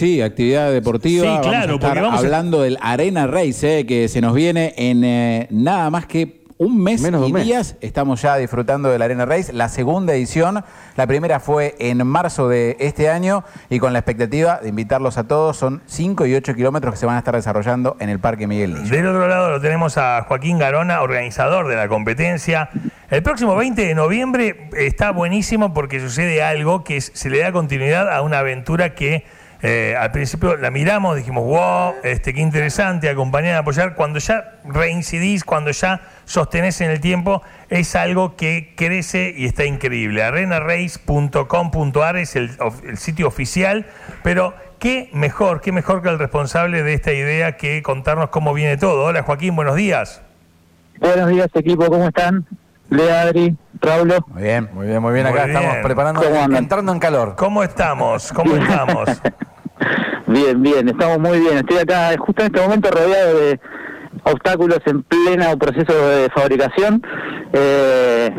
[0.00, 1.22] sí, actividad deportiva.
[1.36, 4.20] Sí, claro, vamos a estar porque vamos a- hablando del Arena Race, eh, que se
[4.20, 7.46] nos viene en eh, nada más que un mes Menos de y un mes.
[7.46, 7.76] días.
[7.80, 10.62] Estamos ya disfrutando del Arena Race, la segunda edición.
[10.94, 15.24] La primera fue en marzo de este año y con la expectativa de invitarlos a
[15.26, 15.56] todos.
[15.56, 18.74] Son 5 y 8 kilómetros que se van a estar desarrollando en el Parque Miguel
[18.74, 18.94] Lillo.
[18.94, 22.68] Del otro lado lo tenemos a Joaquín Garona, organizador de la competencia.
[23.08, 27.52] El próximo 20 de noviembre está buenísimo porque sucede algo que es- se le da
[27.52, 29.24] continuidad a una aventura que
[29.62, 33.94] eh, al principio la miramos, dijimos, wow, este, qué interesante, acompañar, apoyar.
[33.94, 39.64] Cuando ya reincidís, cuando ya sostenés en el tiempo, es algo que crece y está
[39.66, 40.22] increíble.
[40.22, 42.50] arenarace.com.ar es el,
[42.96, 43.86] sitio oficial,
[44.22, 48.78] pero qué mejor, qué mejor que el responsable de esta idea que contarnos cómo viene
[48.78, 49.04] todo.
[49.04, 50.22] Hola Joaquín, buenos días.
[50.98, 52.46] Buenos días, equipo, ¿cómo están?
[52.88, 54.24] Lea, Adri, Raulo.
[54.26, 54.68] Muy bien.
[54.72, 55.26] Muy bien, muy bien.
[55.26, 55.82] Acá Muy estamos bien.
[55.84, 57.36] preparando, entrando en calor.
[57.36, 58.32] ¿Cómo estamos?
[58.32, 59.08] ¿Cómo estamos?
[60.30, 61.58] Bien, bien, estamos muy bien.
[61.58, 63.60] Estoy acá justo en este momento rodeado de
[64.22, 67.02] obstáculos en pleno proceso de fabricación,
[67.52, 68.30] eh,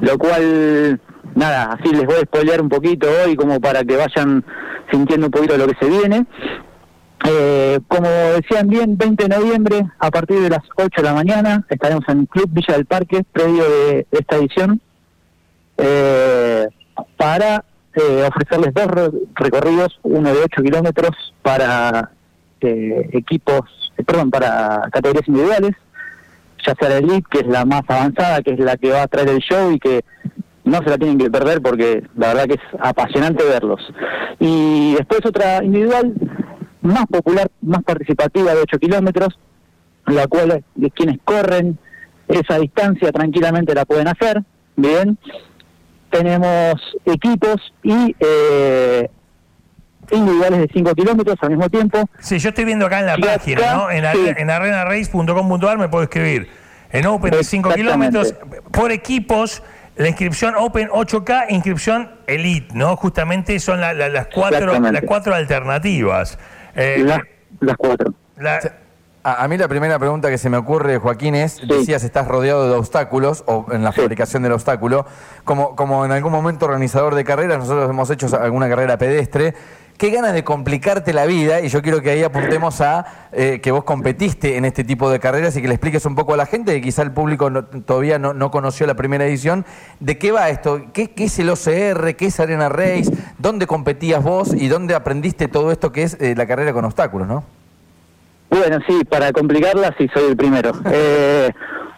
[0.00, 1.00] lo cual,
[1.36, 4.44] nada, así les voy a spoilear un poquito hoy como para que vayan
[4.90, 6.26] sintiendo un poquito lo que se viene.
[7.30, 11.64] Eh, como decían bien, 20 de noviembre, a partir de las 8 de la mañana,
[11.70, 14.80] estaremos en Club Villa del Parque, predio de esta edición,
[15.76, 16.66] eh,
[17.16, 21.10] para eh, ofrecerles dos re- recorridos, uno de 8 kilómetros
[21.42, 22.10] para
[22.60, 23.60] eh, equipos,
[23.98, 25.72] eh, perdón, para categorías individuales,
[26.66, 29.08] ya sea la Elite, que es la más avanzada, que es la que va a
[29.08, 30.04] traer el show y que
[30.64, 33.80] no se la tienen que perder porque la verdad que es apasionante verlos.
[34.38, 36.14] Y después otra individual,
[36.82, 39.38] más popular, más participativa de 8 kilómetros,
[40.06, 41.78] la cual de quienes corren
[42.28, 44.42] esa distancia tranquilamente la pueden hacer,
[44.76, 45.18] bien.
[46.12, 46.74] Tenemos
[47.06, 49.10] equipos y eh,
[50.10, 52.04] individuales de 5 kilómetros al mismo tiempo.
[52.20, 53.90] Sí, yo estoy viendo acá en la página, acá, ¿no?
[53.90, 54.32] En, sí.
[54.36, 56.48] en arenarace.com.ar me puedo escribir.
[56.90, 58.18] En Open de 5 Exactamente.
[58.20, 58.34] kilómetros,
[58.70, 59.62] por equipos,
[59.96, 62.96] la inscripción Open 8K, inscripción Elite, ¿no?
[62.96, 66.38] Justamente son la- la- las, cuatro, las cuatro alternativas.
[66.74, 67.20] Eh, las,
[67.60, 68.12] las cuatro.
[68.36, 68.60] la-
[69.24, 72.68] A, a mí la primera pregunta que se me ocurre, Joaquín, es, decías, estás rodeado
[72.68, 75.06] de obstáculos, o en la fabricación del obstáculo,
[75.44, 79.54] como, como en algún momento organizador de carreras, nosotros hemos hecho alguna carrera pedestre,
[79.96, 83.70] qué ganas de complicarte la vida, y yo quiero que ahí apuntemos a eh, que
[83.70, 86.46] vos competiste en este tipo de carreras y que le expliques un poco a la
[86.46, 89.64] gente, que quizá el público no- todavía no, no conoció la primera edición,
[90.00, 90.80] ¿de qué va esto?
[90.92, 92.16] ¿Qué, qué es el OCR?
[92.16, 93.12] ¿Qué es Arena Race?
[93.38, 97.28] ¿Dónde competías vos y dónde aprendiste todo esto que es eh, la carrera con obstáculos,
[97.28, 97.44] no?
[98.52, 100.72] Bueno, sí, para complicarla sí soy el primero.
[100.94, 101.50] Eh,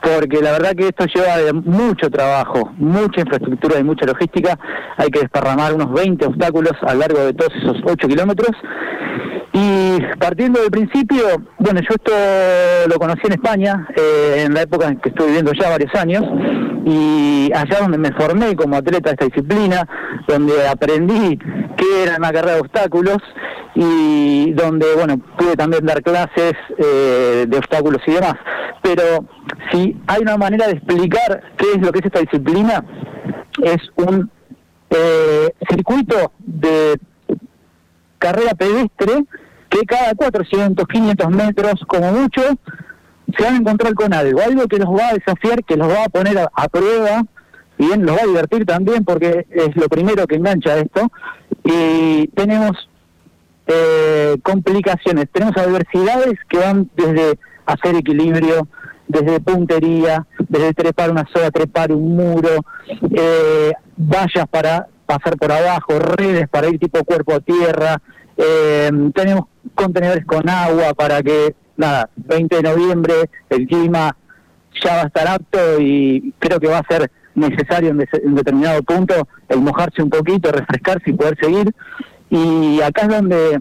[0.00, 4.56] porque la verdad que esto lleva mucho trabajo, mucha infraestructura y mucha logística.
[4.96, 8.50] Hay que desparramar unos 20 obstáculos a lo largo de todos esos 8 kilómetros.
[9.52, 11.24] Y partiendo del principio,
[11.58, 12.12] bueno, yo esto
[12.88, 16.22] lo conocí en España, eh, en la época en que estuve viviendo ya varios años,
[16.84, 19.88] y allá donde me formé como atleta de esta disciplina,
[20.28, 21.36] donde aprendí
[21.76, 23.18] qué era una carrera de obstáculos
[23.78, 28.34] y donde, bueno, pude también dar clases eh, de obstáculos y demás.
[28.82, 29.26] Pero
[29.70, 32.82] si hay una manera de explicar qué es lo que es esta disciplina,
[33.62, 34.30] es un
[34.88, 36.98] eh, circuito de
[38.18, 39.26] carrera pedestre
[39.68, 42.42] que cada 400, 500 metros, como mucho,
[43.36, 46.04] se van a encontrar con algo, algo que los va a desafiar, que los va
[46.04, 47.24] a poner a, a prueba,
[47.76, 51.10] bien, los va a divertir también porque es lo primero que engancha esto.
[51.62, 52.88] Y tenemos
[53.66, 58.68] eh, complicaciones, tenemos adversidades que van desde hacer equilibrio,
[59.08, 62.64] desde puntería, desde trepar una soga, trepar un muro,
[63.10, 68.00] eh, vallas para pasar por abajo, redes para ir tipo cuerpo a tierra,
[68.36, 73.14] eh, tenemos contenedores con agua para que, nada, 20 de noviembre
[73.50, 74.16] el clima
[74.84, 78.82] ya va a estar apto y creo que va a ser necesario en, en determinado
[78.82, 79.14] punto
[79.48, 81.74] el mojarse un poquito, refrescarse y poder seguir.
[82.30, 83.60] Y acá es donde,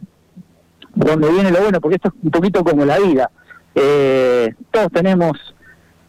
[0.94, 3.29] donde viene lo bueno, porque esto es un poquito como la vida.
[3.76, 5.34] Eh, todos tenemos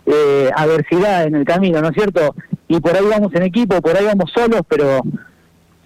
[0.06, 2.34] eh, adversidad en el camino, ¿no es cierto?
[2.68, 5.00] Y por ahí vamos en equipo, por ahí vamos solos, pero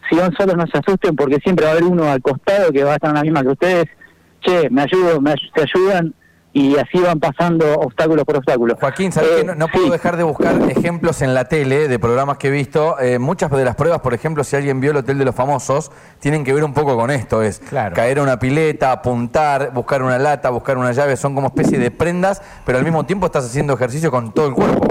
[0.08, 2.84] si van solos no se asusten porque siempre va a haber uno al costado que
[2.84, 3.86] va a estar en la misma que ustedes.
[4.40, 6.14] Che, me ayudo, me se ayudan
[6.52, 8.76] y así van pasando obstáculo por obstáculo.
[8.80, 9.90] Joaquín, ¿sabes Eh, que no, no puedo sí.
[9.92, 12.98] dejar de buscar ejemplos en la tele de programas que he visto?
[13.00, 15.92] Eh, muchas de las pruebas, por ejemplo, si alguien vio el Hotel de los Famosos,
[16.18, 17.42] tienen que ver un poco con esto.
[17.42, 17.94] Es Claro.
[17.94, 21.16] caer a una pileta, apuntar, buscar una lata, buscar una llave.
[21.16, 24.54] Son como especie de prendas, pero al mismo tiempo estás haciendo ejercicio con todo el
[24.54, 24.88] cuerpo.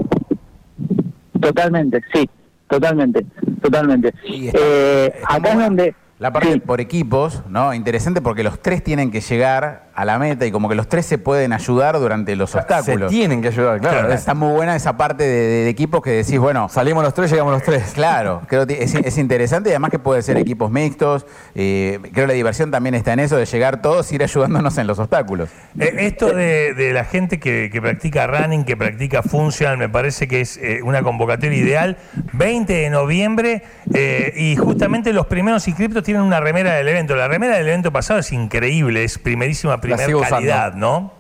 [1.40, 2.30] Totalmente, sí,
[2.68, 3.26] totalmente,
[3.62, 4.10] totalmente.
[4.10, 6.60] Está- Eh, está acá es muy- donde La parte Sí.
[6.60, 7.74] por equipos, ¿no?
[7.74, 11.06] Interesante porque los tres tienen que llegar a la meta y como que los tres
[11.06, 13.10] se pueden ayudar durante los Se obstáculos.
[13.10, 14.00] tienen que ayudar, claro.
[14.00, 17.13] Claro, está muy buena esa parte de, de- de equipos que decís, bueno, Salimos los
[17.13, 17.92] tres, llegamos los tres.
[17.94, 21.25] Claro, creo que es, es interesante y además que puede ser equipos mixtos.
[21.56, 24.78] eh, creo que la diversión también está en eso de llegar todos y ir ayudándonos
[24.78, 25.50] en los obstáculos.
[25.80, 30.28] Eh, Esto de, de la gente que, que practica running, que practica funcional, me parece
[30.28, 31.98] que es eh, una convocatoria ideal.
[32.34, 33.63] 20 de noviembre
[33.94, 37.16] eh, y justamente los primeros inscriptos tienen una remera del evento.
[37.16, 40.36] La remera del evento pasado es increíble, es primerísima primer usando.
[40.36, 41.14] calidad, ¿no?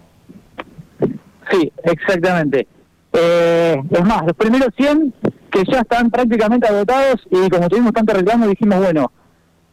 [1.51, 2.67] Sí, exactamente.
[3.13, 5.13] Eh, es más, los primeros 100
[5.51, 9.11] que ya están prácticamente agotados y como tuvimos tanto reclamo dijimos, bueno,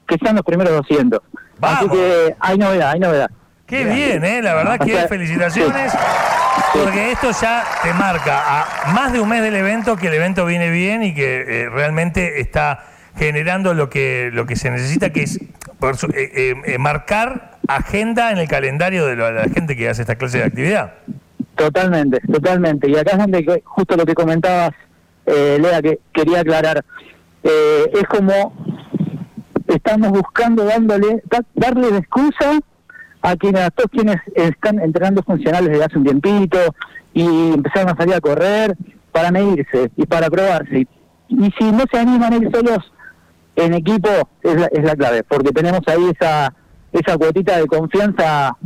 [0.08, 1.20] que sean los primeros 200.
[1.60, 3.30] Así que hay novedad, hay novedad.
[3.66, 4.40] Qué bien, ¿eh?
[4.42, 5.92] La verdad O que sea, felicitaciones.
[6.72, 8.40] Porque esto ya te marca
[8.86, 11.68] a más de un mes del evento que el evento viene bien y que eh,
[11.68, 12.84] realmente está
[13.16, 15.40] generando lo que, lo que se necesita, que es
[15.80, 20.38] por su- eh, marcar agenda en el calendario de la, gente que hace esta clase
[20.38, 20.94] de actividad.
[21.54, 22.90] Totalmente, totalmente.
[22.90, 24.72] Y acá es donde justo lo que comentabas,
[25.26, 26.84] eh, Lea, que quería aclarar.
[27.42, 28.52] Eh, es como
[29.66, 32.58] estamos buscando dándole, da- darle excusa
[33.22, 36.58] a quienes, a todos quienes están entrenando funcionales desde hace un tiempito
[37.14, 38.76] y empezaron a salir a correr
[39.10, 40.86] para medirse y para probarse.
[41.28, 42.92] Y si no se animan a ir solos
[43.56, 44.10] en equipo,
[44.42, 46.54] es la, es la clave, porque tenemos ahí esa,
[47.00, 48.56] esa cuotita de confianza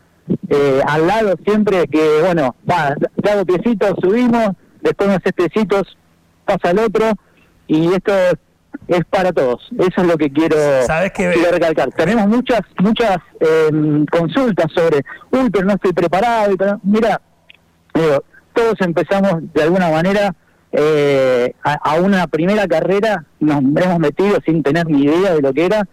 [0.48, 4.50] eh, al lado siempre que, bueno, va, te hago piecitos, subimos,
[4.80, 5.96] después me haces piecitos,
[6.44, 7.12] pasa el otro,
[7.66, 8.12] y esto
[8.88, 9.68] es para todos.
[9.78, 10.56] Eso es lo que quiero,
[10.86, 11.90] ¿Sabes quiero recalcar.
[11.92, 16.52] Tenemos muchas muchas eh, consultas sobre, uy, pero no estoy preparado.
[16.52, 17.20] y pero- Mira,
[17.94, 18.24] digo,
[18.54, 20.34] todos empezamos de alguna manera
[20.72, 25.52] eh, a, a una primera carrera, nos hemos metido sin tener ni idea de lo
[25.52, 25.86] que era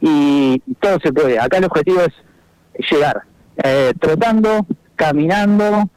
[0.00, 1.38] y todo se puede.
[1.38, 3.22] Acá el objetivo es llegar,
[3.62, 4.66] eh, trotando,
[4.96, 5.88] caminando,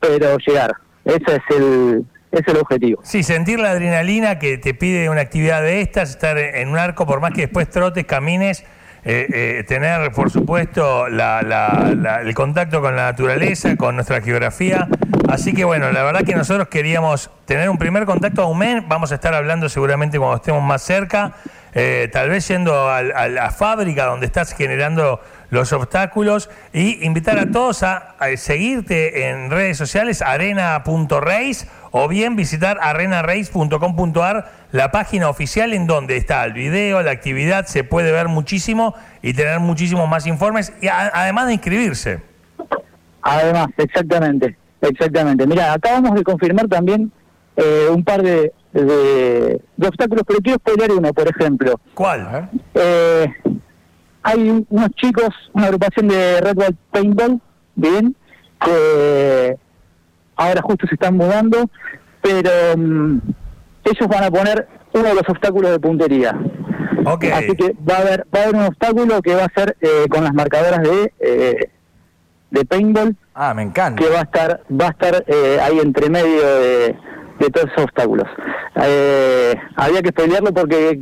[0.00, 0.72] pero llegar.
[1.04, 3.00] Ese es el, es el objetivo.
[3.04, 7.06] Sí, sentir la adrenalina que te pide una actividad de estas, estar en un arco,
[7.06, 8.64] por más que después trotes, camines,
[9.04, 14.20] eh, eh, tener, por supuesto, la- la- la- el contacto con la naturaleza, con nuestra
[14.20, 14.86] geografía.
[15.28, 19.10] Así que bueno, la verdad que nosotros queríamos tener un primer contacto a UMEN, vamos
[19.10, 21.34] a estar hablando seguramente cuando estemos más cerca,
[21.74, 25.20] eh, tal vez yendo al- a, la fábrica donde estás generando
[25.50, 32.36] los obstáculos y invitar a todos a, a seguirte en redes sociales, arena.race o bien
[32.36, 38.28] visitar arenarace.com.ar, la página oficial en donde está el video, la actividad, se puede ver
[38.28, 42.20] muchísimo y tener muchísimos más informes, y a- además de inscribirse.
[43.22, 45.46] Además, exactamente, exactamente.
[45.46, 47.12] Mira, acabamos de confirmar también
[47.56, 51.80] eh, un par de, de, de obstáculos, pero quiero spoiler uno, por ejemplo.
[51.94, 52.48] ¿Cuál?
[52.74, 53.26] Eh,
[54.22, 57.40] hay un- unos chicos, una agrupación de Red Bull Paintball,
[57.74, 58.16] bien,
[58.64, 59.56] que
[60.36, 61.68] ahora justo se están mudando,
[62.22, 63.18] pero mm,
[63.84, 66.38] ellos van a poner uno de los obstáculos de puntería.
[67.04, 67.24] Ok.
[67.34, 70.06] Así que va a haber va a haber un obstáculo que va a ser eh,
[70.08, 71.68] con las marcadoras de eh,
[72.50, 74.00] de paintball Ah, me encanta.
[74.00, 76.96] que va a estar va a estar eh, ahí entre medio de,
[77.46, 78.26] de todos esos obstáculos.
[78.76, 81.00] Eh, había que pelearlo porque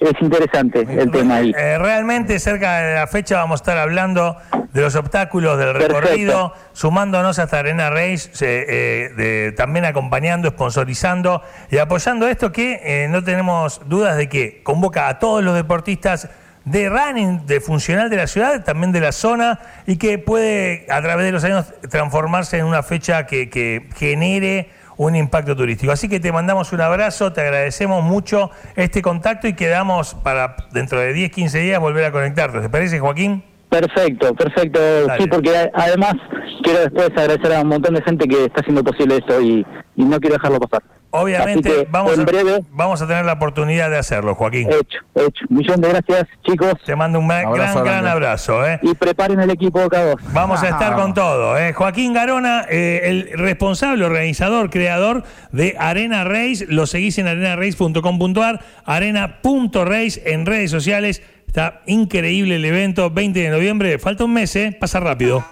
[0.00, 1.54] es interesante el tema ahí.
[1.56, 4.36] Eh, realmente cerca de la fecha vamos a estar hablando
[4.74, 6.00] de los obstáculos del Perfecto.
[6.00, 12.80] recorrido, sumándonos hasta Arena Race, eh, eh, de- también acompañando, sponsorizando y apoyando esto que
[12.84, 16.28] eh, no tenemos dudas de que convoca a todos los deportistas
[16.66, 21.00] de running, de funcional de la ciudad, también de la zona, y que puede a
[21.00, 25.92] través de los años transformarse en una fecha que, que genere un impacto turístico.
[25.92, 31.00] Así que te mandamos un abrazo, te agradecemos mucho este contacto y quedamos para dentro
[31.00, 32.60] de 10, 15 días volver a conectarte.
[32.60, 33.42] ¿Te parece, Joaquín?
[33.68, 34.80] Perfecto, perfecto.
[34.80, 35.22] Dale.
[35.22, 36.14] Sí, porque además
[36.62, 40.04] quiero después agradecer a un montón de gente que está haciendo posible esto y, y
[40.04, 40.82] no quiero dejarlo pasar.
[41.10, 44.68] Obviamente que, vamos, en a, breve, vamos a tener la oportunidad de hacerlo, Joaquín.
[44.70, 45.46] hecho, hecho.
[45.48, 46.74] Millón de gracias, chicos.
[46.84, 48.66] Te mando un Abrazo gran, gran abrazo.
[48.66, 48.80] ¿eh?
[48.82, 50.16] Y preparen el equipo de K2.
[50.34, 50.96] Vamos a estar Ah.
[50.96, 51.56] con todo.
[51.56, 51.72] ¿eh?
[51.72, 55.22] Joaquín Garona, eh, el responsable, organizador, creador
[55.52, 56.66] de Arena Race.
[56.68, 61.22] Lo seguís en arenarace.com.ar, arena.race en redes sociales.
[61.46, 63.98] Está increíble el evento, 20 de noviembre.
[63.98, 64.76] Falta un mes, ¿eh?
[64.78, 65.46] pasa rápido.